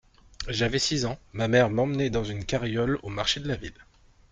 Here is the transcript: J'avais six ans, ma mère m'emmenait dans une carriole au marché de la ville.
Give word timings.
J'avais 0.47 0.79
six 0.79 1.05
ans, 1.05 1.19
ma 1.31 1.47
mère 1.47 1.69
m'emmenait 1.69 2.09
dans 2.09 2.23
une 2.23 2.43
carriole 2.43 2.97
au 3.03 3.09
marché 3.09 3.39
de 3.39 3.47
la 3.47 3.55
ville. 3.55 3.77